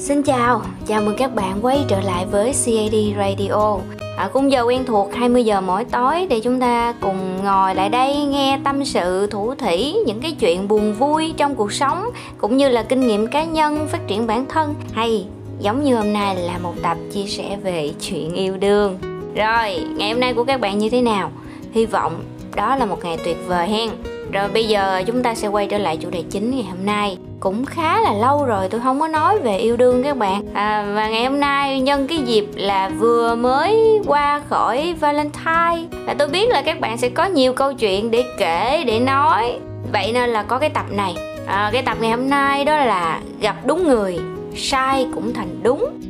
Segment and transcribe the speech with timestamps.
[0.00, 3.78] Xin chào, chào mừng các bạn quay trở lại với CAD Radio.
[4.16, 7.88] À, Khung giờ quen thuộc 20 giờ mỗi tối để chúng ta cùng ngồi lại
[7.88, 12.04] đây nghe tâm sự thủ thủy những cái chuyện buồn vui trong cuộc sống
[12.38, 14.74] cũng như là kinh nghiệm cá nhân phát triển bản thân.
[14.92, 15.26] Hay
[15.58, 18.98] giống như hôm nay là một tập chia sẻ về chuyện yêu đương.
[19.34, 21.30] Rồi, ngày hôm nay của các bạn như thế nào?
[21.72, 22.24] Hy vọng
[22.56, 23.90] đó là một ngày tuyệt vời hen.
[24.32, 27.18] Rồi bây giờ chúng ta sẽ quay trở lại chủ đề chính ngày hôm nay
[27.40, 30.42] cũng khá là lâu rồi tôi không có nói về yêu đương các bạn.
[30.54, 35.98] À, và ngày hôm nay nhân cái dịp là vừa mới qua khỏi valentine.
[36.06, 39.58] Và tôi biết là các bạn sẽ có nhiều câu chuyện để kể để nói.
[39.92, 41.14] Vậy nên là có cái tập này.
[41.46, 44.18] À, cái tập ngày hôm nay đó là gặp đúng người
[44.56, 46.00] sai cũng thành đúng.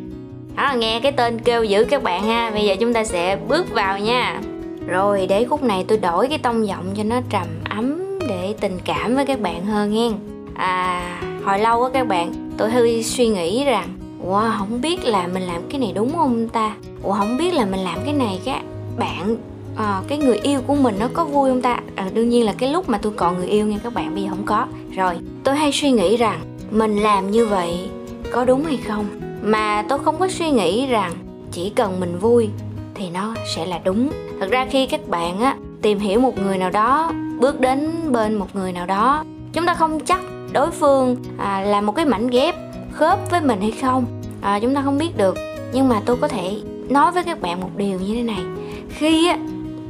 [0.57, 2.51] Đó nghe cái tên kêu dữ các bạn ha.
[2.51, 4.41] Bây giờ chúng ta sẽ bước vào nha.
[4.87, 8.79] Rồi để khúc này tôi đổi cái tông giọng cho nó trầm ấm để tình
[8.85, 10.11] cảm với các bạn hơn nghe
[10.55, 13.89] à hồi lâu á các bạn tôi hơi suy nghĩ rằng
[14.27, 16.75] wow không biết là mình làm cái này đúng không ta?
[17.03, 18.63] Ủa không biết là mình làm cái này các
[18.99, 19.37] bạn
[19.77, 21.81] à, cái người yêu của mình nó có vui không ta?
[21.95, 24.23] À, đương nhiên là cái lúc mà tôi còn người yêu nha các bạn bây
[24.23, 24.67] giờ không có.
[24.97, 27.89] Rồi tôi hay suy nghĩ rằng mình làm như vậy
[28.31, 29.07] có đúng hay không?
[29.43, 31.13] Mà tôi không có suy nghĩ rằng
[31.53, 32.49] chỉ cần mình vui
[32.95, 34.11] thì nó sẽ là đúng.
[34.41, 38.35] Thật ra khi các bạn á tìm hiểu một người nào đó bước đến bên
[38.35, 40.21] một người nào đó chúng ta không chắc
[40.53, 42.55] đối phương à, là một cái mảnh ghép
[42.93, 44.05] khớp với mình hay không?
[44.41, 45.37] À, chúng ta không biết được.
[45.73, 46.57] Nhưng mà tôi có thể
[46.89, 48.43] nói với các bạn một điều như thế này.
[48.89, 49.39] Khi á,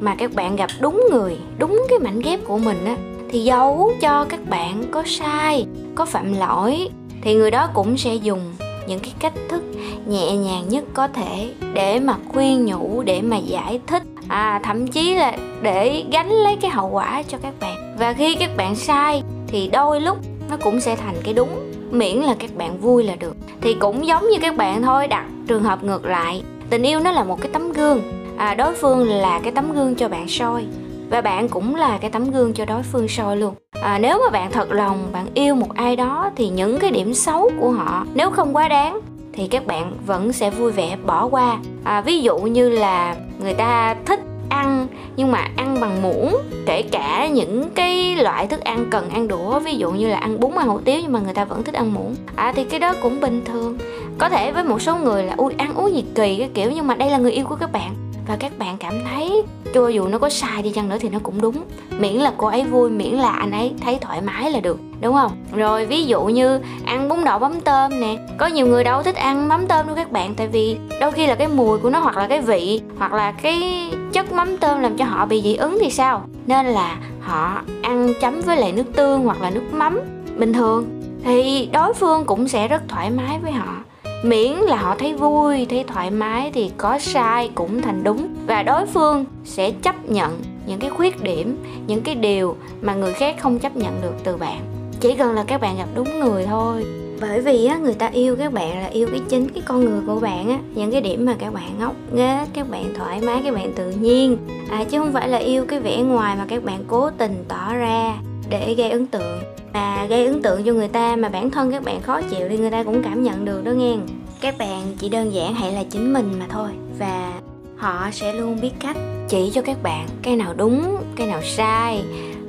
[0.01, 2.97] mà các bạn gặp đúng người đúng cái mảnh ghép của mình á
[3.31, 6.89] thì dấu cho các bạn có sai có phạm lỗi
[7.23, 8.41] thì người đó cũng sẽ dùng
[8.87, 9.63] những cái cách thức
[10.07, 14.89] nhẹ nhàng nhất có thể để mà khuyên nhủ để mà giải thích à thậm
[14.89, 17.97] chí là để gánh lấy cái hậu quả cho các bạn.
[17.99, 20.19] Và khi các bạn sai thì đôi lúc
[20.51, 21.73] nó cũng sẽ thành cái đúng.
[21.91, 23.37] Miễn là các bạn vui là được.
[23.61, 26.43] Thì cũng giống như các bạn thôi đặt trường hợp ngược lại.
[26.71, 28.03] Tình yêu nó là một cái tấm gương.
[28.37, 30.67] À, đối phương là cái tấm gương cho bạn soi.
[31.11, 33.55] Và bạn cũng là cái tấm gương cho đối phương soi luôn.
[33.83, 37.15] À, nếu mà bạn thật lòng bạn yêu một ai đó thì những cái điểm
[37.15, 39.01] xấu của họ nếu không quá đáng
[39.33, 41.59] thì các bạn vẫn sẽ vui vẻ bỏ qua.
[41.85, 46.83] À, ví dụ như là người ta thích ăn, nhưng mà ăn bằng muỗng, kể
[46.83, 50.53] cả những cái loại thức ăn cần ăn đũa ví dụ như là ăn bún
[50.57, 52.17] ăn hủ tiếu nhưng mà người ta vẫn thích ăn muỗng.
[52.37, 53.79] À thì cái đó cũng bình thường.
[54.19, 56.87] Có thể với một số người là, ui, ăn uống gì kỳ cái kiểu nhưng
[56.87, 59.43] mà đây là người yêu của các bạn và các bạn cảm thấy
[59.75, 61.65] cho dù nó có sai đi chăng nữa thì nó cũng đúng.
[61.99, 65.15] Miễn là cô ấy vui, miễn là anh ấy thấy thoải mái là được, đúng
[65.15, 65.33] không?
[65.53, 68.17] Rồi ví dụ như ăn bún đậu mắm tôm nè.
[68.39, 71.27] Có nhiều người đâu thích ăn mắm tôm đâu các bạn, tại vì đôi khi
[71.27, 74.81] là cái mùi của nó hoặc là cái vị hoặc là cái chất mắm tôm
[74.81, 76.23] làm cho họ bị dị ứng thì sao?
[76.47, 80.01] Nên là họ ăn chấm với lại nước tương hoặc là nước mắm
[80.37, 81.01] bình thường.
[81.25, 83.75] Thì đối phương cũng sẽ rất thoải mái với họ
[84.23, 88.29] miễn là họ thấy vui, thấy thoải mái thì có sai cũng thành đúng.
[88.47, 93.13] Và đối phương sẽ chấp nhận những cái khuyết điểm, những cái điều mà người
[93.13, 94.61] khác không chấp nhận được từ bạn.
[95.01, 96.85] Chỉ cần là các bạn gặp đúng người thôi.
[97.21, 100.01] Bởi vì á, người ta yêu các bạn là yêu cái chính cái con người
[100.07, 103.41] của bạn á, những cái điểm mà các bạn ngốc nghếch, các bạn thoải mái,
[103.45, 104.37] các bạn tự nhiên.
[104.71, 107.75] À chứ không phải là yêu cái vẻ ngoài mà các bạn cố tình tỏ
[107.75, 108.17] ra
[108.51, 109.39] để gây ấn tượng
[109.75, 112.59] mà gây ấn tượng cho người ta mà bản thân các bạn khó chịu thì
[112.59, 113.97] người ta cũng cảm nhận được đó nghe.
[114.41, 116.69] Các bạn chỉ đơn giản hãy là chính mình mà thôi.
[116.99, 117.33] Và
[117.77, 118.97] họ sẽ luôn biết cách
[119.29, 122.03] chỉ cho các bạn cái nào đúng cái nào sai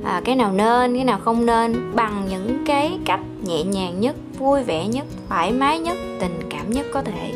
[0.04, 4.16] à, cái nào nên cái nào không nên bằng những cái cách nhẹ nhàng nhất
[4.38, 7.32] vui vẻ nhất thoải mái nhất tình cảm nhất có thể.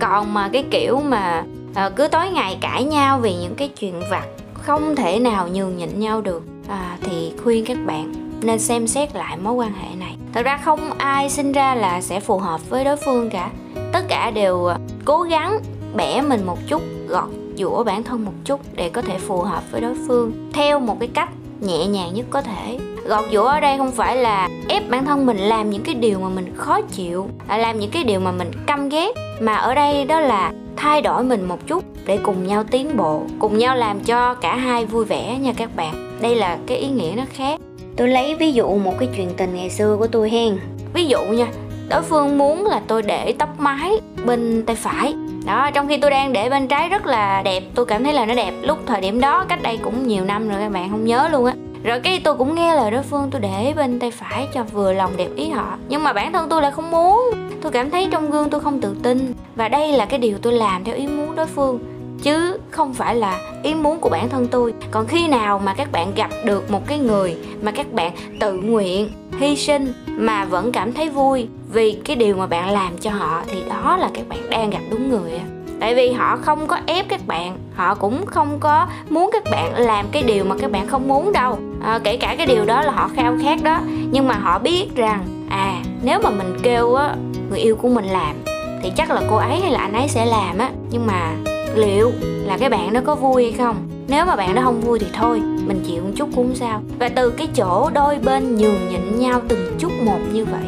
[0.00, 4.02] Còn mà cái kiểu mà à, cứ tối ngày cãi nhau vì những cái chuyện
[4.10, 8.86] vặt không thể nào nhường nhịn nhau được à, thì khuyên các bạn nên xem
[8.86, 10.16] xét lại mối quan hệ này.
[10.32, 13.50] Thật ra không ai sinh ra là sẽ phù hợp với đối phương cả.
[13.92, 15.60] Tất cả đều ờ, cố gắng
[15.94, 19.62] bẻ mình một chút, gọt giũa bản thân một chút để có thể phù hợp
[19.70, 21.28] với đối phương theo một cái cách
[21.60, 22.78] nhẹ nhàng nhất có thể.
[23.04, 26.18] Gọt giũa ở đây không phải là ép bản thân mình làm những cái điều
[26.20, 29.74] mà mình khó chịu à, làm những cái điều mà mình căm ghét, mà ở
[29.74, 33.76] đây đó là thay đổi mình một chút để cùng nhau tiến bộ, cùng nhau
[33.76, 36.18] làm cho cả hai vui vẻ nha các bạn.
[36.20, 37.60] Đây là cái ý nghĩa nó khác
[37.96, 40.58] tôi lấy ví dụ một cái chuyện tình ngày xưa của tôi hen.
[40.92, 41.46] Ví dụ nha,
[41.88, 43.90] đối phương muốn là tôi để tóc mái
[44.26, 45.14] bên tay phải.
[45.46, 48.26] Đó, trong khi tôi đang để bên trái rất là đẹp, tôi cảm thấy là
[48.26, 48.52] nó đẹp.
[48.62, 51.44] Lúc thời điểm đó, cách đây cũng nhiều năm rồi, các bạn không nhớ luôn
[51.44, 51.54] á.
[51.84, 54.92] Rồi cái tôi cũng nghe lời đối phương, tôi để bên tay phải cho vừa
[54.92, 55.78] lòng đẹp ý họ.
[55.88, 57.30] Nhưng mà bản thân tôi lại không muốn.
[57.62, 59.34] Tôi cảm thấy trong gương tôi không tự tin.
[59.56, 61.78] Và đây là cái điều tôi làm theo ý muốn đối phương
[62.26, 64.74] chứ không phải là ý muốn của bản thân tôi.
[64.90, 68.52] Còn khi nào mà các bạn gặp được một cái người mà các bạn tự
[68.52, 73.10] nguyện hy sinh mà vẫn cảm thấy vui vì cái điều mà bạn làm cho
[73.10, 75.40] họ thì đó là các bạn đang gặp đúng người
[75.80, 79.74] tại vì họ không có ép các bạn họ cũng không có muốn các bạn
[79.76, 81.58] làm cái điều mà các bạn không muốn đâu.
[81.82, 83.80] À, kể cả cái điều đó là họ khao khát đó
[84.10, 87.14] nhưng mà họ biết rằng à nếu mà mình kêu á
[87.50, 88.36] người yêu của mình làm
[88.82, 90.70] thì chắc là cô ấy hay là anh ấy sẽ làm á.
[90.90, 91.32] Nhưng mà
[91.76, 92.12] liệu
[92.44, 93.76] là cái bạn đó có vui hay không.
[94.08, 96.82] Nếu mà bạn đó không vui thì thôi mình chịu một chút cũng sao.
[96.98, 100.62] Và từ cái chỗ đôi bên nhường nhịn nhau từng chút một như vậy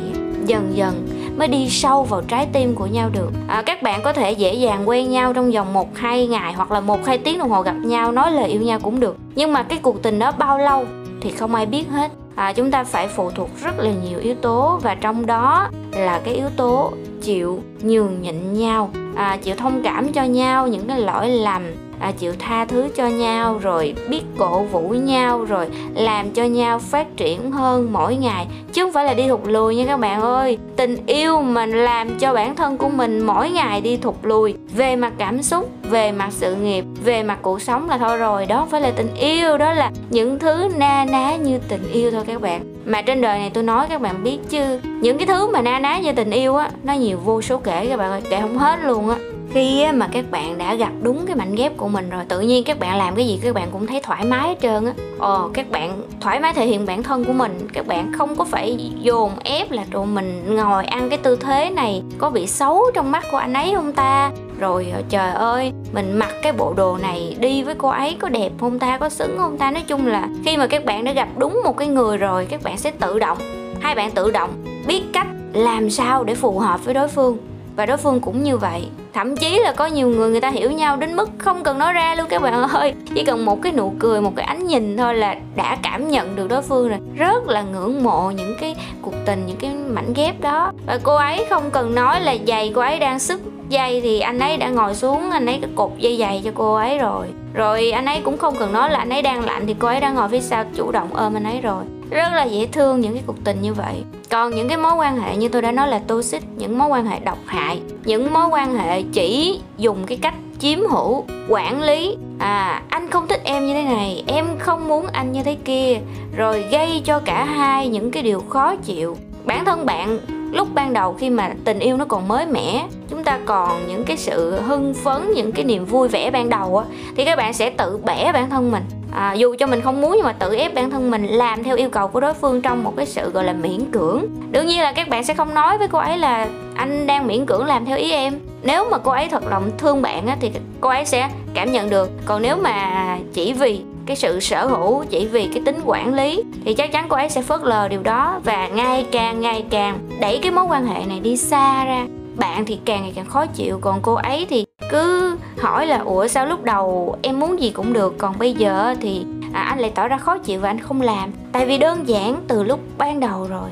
[0.47, 1.09] dần dần
[1.39, 3.31] mới đi sâu vào trái tim của nhau được.
[3.49, 6.71] À, các bạn có thể dễ dàng quen nhau trong vòng một hai ngày hoặc
[6.71, 9.17] là một hai tiếng đồng hồ gặp nhau nói lời yêu nhau cũng được.
[9.35, 10.85] Nhưng mà cái cuộc tình đó bao lâu
[11.21, 12.13] thì không ai biết hết.
[12.35, 16.21] À, chúng ta phải phụ thuộc rất là nhiều yếu tố và trong đó là
[16.25, 21.01] cái yếu tố chịu nhường nhịn nhau à, chịu thông cảm cho nhau những cái
[21.01, 21.63] lỗi lầm
[22.01, 26.79] à, chịu tha thứ cho nhau rồi biết cổ vũ nhau rồi làm cho nhau
[26.79, 28.47] phát triển hơn mỗi ngày.
[28.73, 30.59] Chứ không phải là đi thụt lùi nha các bạn ơi.
[30.77, 34.55] Tình yêu mà làm cho bản thân của mình mỗi ngày đi thụt lùi.
[34.75, 38.47] Về mặt cảm xúc về mặt sự nghiệp về mặt cuộc sống là thôi rồi.
[38.47, 42.11] Đó không phải là tình yêu đó là những thứ na ná như tình yêu
[42.11, 45.27] thôi các bạn mà trên đời này tôi nói các bạn biết chứ, những cái
[45.27, 48.11] thứ mà na ná như tình yêu á, nó nhiều vô số kể các bạn
[48.11, 49.17] ơi, kể không hết luôn á.
[49.53, 52.65] Khi mà các bạn đã gặp đúng cái mảnh ghép của mình rồi, tự nhiên
[52.65, 54.93] các bạn làm cái gì các bạn cũng thấy thoải mái hết trơn á.
[55.19, 58.45] Ồ các bạn thoải mái thể hiện bản thân của mình, các bạn không có
[58.45, 62.83] phải dồn ép là tụi mình ngồi ăn cái tư thế này có bị xấu
[62.95, 64.31] trong mắt của anh ấy không ta?
[64.59, 68.29] Rồi ờ, trời ơi mình mặc cái bộ đồ này đi với cô ấy có
[68.29, 69.71] đẹp không ta, có xứng không ta?
[69.71, 72.63] Nói chung là khi mà các bạn đã gặp đúng một cái người rồi, các
[72.63, 73.39] bạn sẽ tự động,
[73.81, 74.51] hai bạn tự động
[74.87, 77.37] biết cách làm sao để phù hợp với đối phương.
[77.77, 78.89] Và đối phương cũng như vậy.
[79.15, 81.93] Thậm chí là có nhiều người người ta hiểu nhau đến mức không cần nói
[81.93, 82.95] ra luôn các bạn ơi.
[83.15, 86.37] Chỉ cần một cái nụ cười, một cái ánh nhìn thôi là đã cảm nhận
[86.37, 86.99] được đối phương rồi.
[87.17, 90.73] Rất là ngưỡng mộ những cái cuộc tình, những cái mảnh ghép đó.
[90.87, 94.39] Và cô ấy không cần nói là giày cô ấy đang sức dây thì anh
[94.39, 97.27] ấy đã ngồi xuống, anh ấy cột dây giày cho cô ấy rồi.
[97.55, 100.01] Rồi anh ấy cũng không cần nói là anh ấy đang lạnh thì cô ấy
[100.01, 101.85] đang ngồi phía sau chủ động ôm anh ấy rồi.
[102.11, 103.95] Rất là dễ thương những cái cuộc tình như vậy.
[104.31, 107.07] Còn những cái mối quan hệ như tôi đã nói là toxic, những mối quan
[107.07, 112.17] hệ độc hại, những mối quan hệ chỉ dùng cái cách chiếm hữu, quản lý.
[112.39, 115.99] À anh không thích em như thế này, em không muốn anh như thế kia,
[116.37, 119.17] rồi gây cho cả hai những cái điều khó chịu.
[119.45, 120.19] Bản thân bạn
[120.53, 124.05] lúc ban đầu khi mà tình yêu nó còn mới mẻ chúng ta còn những
[124.05, 126.85] cái sự hưng phấn những cái niềm vui vẻ ban đầu á
[127.17, 128.83] thì các bạn sẽ tự bẻ bản thân mình.
[129.13, 131.77] À, dù cho mình không muốn nhưng mà tự ép bản thân mình làm theo
[131.77, 134.25] yêu cầu của đối phương trong một cái sự gọi là miễn cưỡng.
[134.51, 137.47] Đương nhiên là các bạn sẽ không nói với cô ấy là anh đang miễn
[137.47, 138.39] cưỡng làm theo ý em.
[138.63, 140.51] Nếu mà cô ấy thật lòng thương bạn á, thì
[140.81, 142.11] cô ấy sẽ cảm nhận được.
[142.25, 146.43] Còn nếu mà chỉ vì cái sự sở hữu chỉ vì cái tính quản lý
[146.65, 149.99] thì chắc chắn cô ấy sẽ phớt lờ điều đó và ngày càng ngày càng
[150.21, 152.07] đẩy cái mối quan hệ này đi xa ra.
[152.37, 156.27] Bạn thì càng ngày càng khó chịu còn cô ấy thì cứ hỏi là ủa
[156.27, 159.93] sao lúc đầu em muốn gì cũng được còn bây giờ thì à, anh lại
[159.95, 161.33] tỏ ra khó chịu và anh không làm?
[161.53, 163.71] Tại vì đơn giản từ lúc ban đầu rồi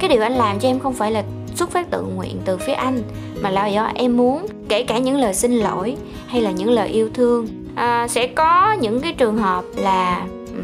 [0.00, 1.24] cái điều anh làm cho em không phải là
[1.54, 3.02] xuất phát tự nguyện từ phía anh
[3.40, 5.96] mà là do em muốn kể cả những lời xin lỗi
[6.26, 10.20] hay là những lời yêu thương à, sẽ có những cái trường hợp là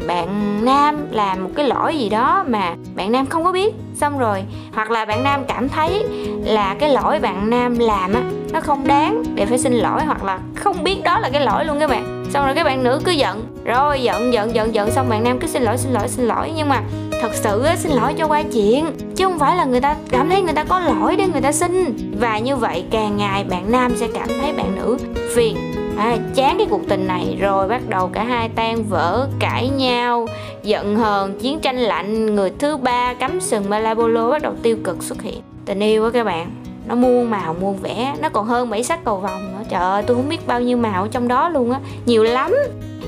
[0.07, 3.73] bạn nam làm một cái lỗi gì đó mà bạn nam không có biết.
[3.95, 4.43] Xong rồi
[4.73, 6.03] hoặc là bạn nam cảm thấy
[6.43, 8.21] là cái lỗi bạn nam làm á
[8.51, 11.65] nó không đáng để phải xin lỗi hoặc là không biết đó là cái lỗi
[11.65, 12.25] luôn các bạn.
[12.33, 15.39] Xong rồi các bạn nữ cứ giận rồi giận giận giận giận xong bạn nam
[15.39, 16.51] cứ xin lỗi xin lỗi xin lỗi.
[16.55, 16.81] Nhưng mà
[17.21, 20.29] thật sự á, xin lỗi cho qua chuyện chứ không phải là người ta cảm
[20.29, 21.95] thấy người ta có lỗi để người ta xin.
[22.19, 24.97] Và như vậy càng ngày bạn nam sẽ cảm thấy bạn nữ
[25.35, 27.37] phiền à, chán cái cuộc tình này.
[27.39, 30.27] Rồi bắt đầu cả hai tan vỡ cãi nhau
[30.63, 32.35] giận hờn chiến tranh lạnh.
[32.35, 35.41] Người thứ ba cắm sừng malabolo bắt đầu tiêu cực xuất hiện.
[35.65, 36.51] Tình yêu á các bạn.
[36.87, 38.15] Nó muôn màu muôn vẻ.
[38.21, 39.63] Nó còn hơn bảy sắc cầu vồng nữa.
[39.69, 41.79] Trời ơi tôi không biết bao nhiêu màu trong đó luôn á.
[42.05, 42.55] Nhiều lắm.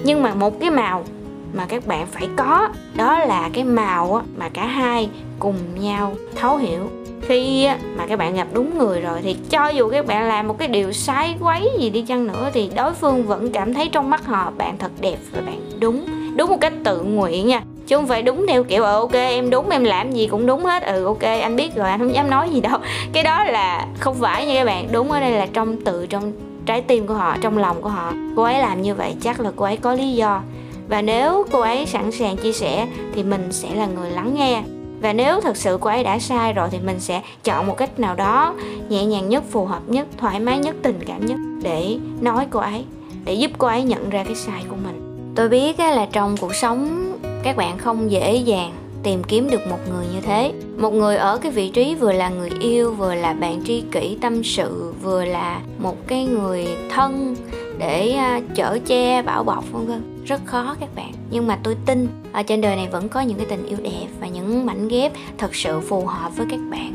[0.04, 1.04] Nhưng mà một cái màu
[1.54, 6.58] mà các bạn phải có đó là cái màu mà cả hai cùng nhau thấu
[6.58, 6.90] hiểu
[7.28, 7.68] khi
[7.98, 10.68] mà các bạn gặp đúng người rồi thì cho dù các bạn làm một cái
[10.68, 14.26] điều sai quấy gì đi chăng nữa thì đối phương vẫn cảm thấy trong mắt
[14.26, 16.06] họ bạn thật đẹp và bạn đúng
[16.36, 17.62] đúng một cách tự nguyện nha.
[17.88, 20.66] Chứ không phải đúng theo kiểu ờ ok, em đúng, em làm gì cũng đúng
[20.66, 20.84] hết.
[20.84, 22.80] Ừ ok, anh biết rồi, anh không dám nói gì đâu.
[23.14, 24.88] Cái đó là không phải nha các bạn.
[24.92, 26.32] Đúng ở đây là trong, tự trong
[26.66, 28.14] trái tim của họ, trong lòng của họ.
[28.36, 30.42] Cô ấy làm như vậy chắc là cô ấy có lý do.
[30.90, 34.64] Và nếu cô ấy sẵn sàng chia sẻ thì mình sẽ là người lắng nghe
[35.02, 38.00] và nếu thật sự cô ấy đã sai rồi thì mình sẽ chọn một cách
[38.00, 38.54] nào đó
[38.90, 42.60] nhẹ nhàng nhất, phù hợp nhất, thoải mái nhất, tình cảm nhất để nói cô
[42.60, 42.86] ấy,
[43.26, 45.32] để giúp cô ấy nhận ra cái sai của mình.
[45.36, 47.12] Tôi biết là trong cuộc sống,
[47.44, 48.72] các bạn không dễ dàng
[49.04, 50.54] tìm kiếm được một người như thế.
[50.78, 54.18] Một người ở cái vị trí vừa là người yêu, vừa là bạn tri kỷ,
[54.22, 57.36] tâm sự, vừa là một cái người thân
[57.78, 60.24] để uh, chở che bảo bọc vân vân.
[60.26, 61.12] Rất khó các bạn.
[61.32, 64.08] Nhưng mà tôi tin ở trên đời này vẫn có những cái tình yêu đẹp
[64.20, 66.94] và những mảnh ghép thật sự phù hợp với các bạn.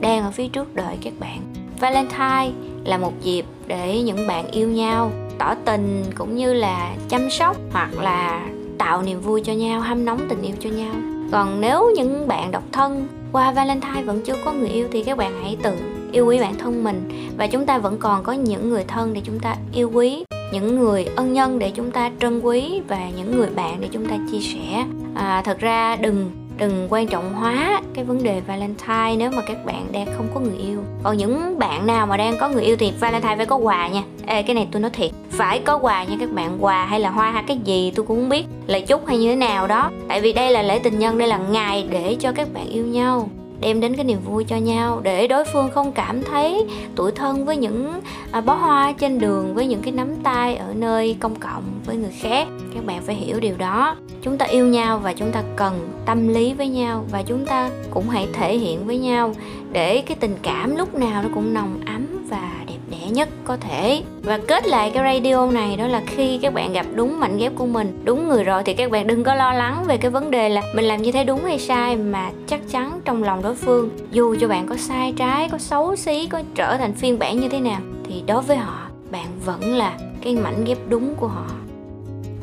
[0.00, 1.40] Đang ở phía trước đời các bạn.
[1.80, 2.50] Valentine
[2.84, 7.56] là một dịp để những bạn yêu nhau tỏ tình cũng như là chăm sóc
[7.72, 8.46] hoặc là
[8.78, 10.94] tạo niềm vui cho nhau hâm nóng tình yêu cho nhau.
[11.32, 15.18] Còn nếu những bạn độc thân qua valentine vẫn chưa có người yêu thì các
[15.18, 17.08] bạn hãy tự yêu quý bản thân mình.
[17.36, 20.80] Và chúng ta vẫn còn có những người thân để chúng ta yêu quý những
[20.80, 24.16] người ân nhân để chúng ta trân quý và những người bạn để chúng ta
[24.32, 24.84] chia sẻ.
[25.14, 29.66] À, thật ra đừng đừng quan trọng hóa cái vấn đề Valentine nếu mà các
[29.66, 30.78] bạn đang không có người yêu.
[31.02, 34.02] Còn những bạn nào mà đang có người yêu thì Valentine phải có quà nha.
[34.26, 37.10] Ê, cái này tôi nói thiệt phải có quà nha các bạn quà hay là
[37.10, 39.90] hoa hay cái gì tôi cũng không biết lời chúc hay như thế nào đó.
[40.08, 42.86] Tại vì đây là lễ tình nhân đây là ngày để cho các bạn yêu
[42.86, 43.28] nhau
[43.60, 47.44] đem đến cái niềm vui cho nhau, để đối phương không cảm thấy tuổi thân
[47.44, 48.00] với những
[48.30, 51.96] à, bó hoa trên đường, với những cái nắm tay ở nơi công cộng với
[51.96, 52.48] người khác.
[52.74, 53.96] Các bạn phải hiểu điều đó.
[54.22, 57.70] Chúng ta yêu nhau và chúng ta cần tâm lý với nhau, và chúng ta
[57.90, 59.34] cũng hãy thể hiện với nhau
[59.72, 63.56] để cái tình cảm lúc nào nó cũng nồng ấm và đẹp đẽ nhất có
[63.56, 64.02] thể.
[64.22, 67.52] Và kết lại cái radio này đó là khi các bạn gặp đúng mảnh ghép
[67.56, 70.30] của mình đúng người rồi thì các bạn đừng có lo lắng về cái vấn
[70.30, 73.54] đề là mình làm như thế đúng hay sai mà chắc chắn trong lòng đối
[73.54, 77.40] phương dù cho bạn có sai trái có xấu xí có trở thành phiên bản
[77.40, 81.28] như thế nào thì đối với họ bạn vẫn là cái mảnh ghép đúng của
[81.28, 81.46] họ.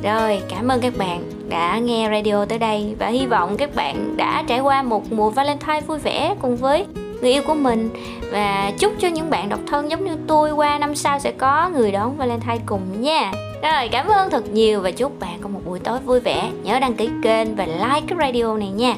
[0.03, 4.17] Rồi, cảm ơn các bạn đã nghe radio tới đây và hy vọng các bạn
[4.17, 6.85] đã trải qua một mùa Valentine vui vẻ cùng với
[7.25, 7.89] người yêu của mình
[8.31, 11.69] và chúc cho những bạn độc thân giống như tôi qua năm sau sẽ có
[11.69, 13.31] người đón Valentine cùng nha.
[13.63, 16.51] Rồi, cảm ơn thật nhiều và chúc bạn có một buổi tối vui vẻ.
[16.63, 18.95] Nhớ đăng ký kênh và like cái radio này nha.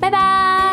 [0.00, 0.63] Bye bye!